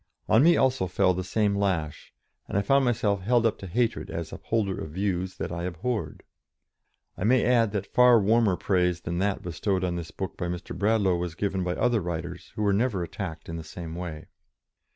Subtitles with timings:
[0.27, 2.11] On me also fell the same lash,
[2.47, 6.23] and I found myself held up to hatred as upholder of views that I abhorred.
[7.15, 10.75] I may add that far warmer praise than that bestowed on this book by Mr.
[10.75, 14.25] Bradlaugh was given by other writers, who were never attacked in the same way.